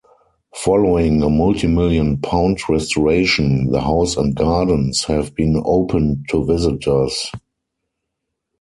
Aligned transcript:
Following 0.55 1.21
a 1.21 1.27
multimillion-pound 1.27 2.57
restoration, 2.67 3.67
the 3.69 3.81
house 3.81 4.17
and 4.17 4.33
gardens 4.35 5.03
have 5.03 5.35
been 5.35 5.61
opened 5.63 6.25
to 6.29 6.43
visitors. 6.43 7.29